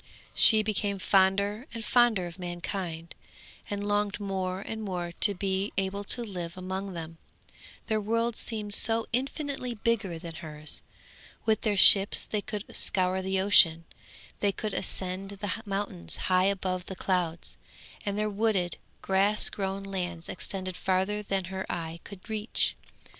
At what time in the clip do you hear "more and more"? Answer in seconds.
4.19-5.11